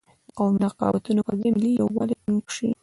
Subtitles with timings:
[0.27, 2.69] د قومي رقابتونو پر ځای ملي یوالی ټینګ شي.